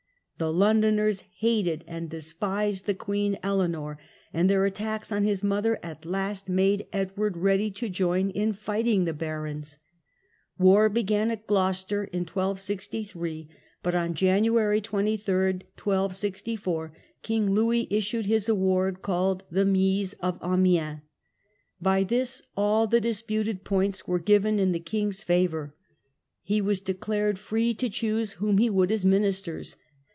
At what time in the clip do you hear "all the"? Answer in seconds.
22.57-22.99